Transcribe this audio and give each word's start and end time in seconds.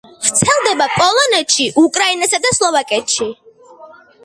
ვრცელდება 0.27 0.87
პოლონეთში, 0.93 1.67
უკრაინასა 1.83 2.41
და 2.47 2.55
სლოვაკეთში. 2.61 3.31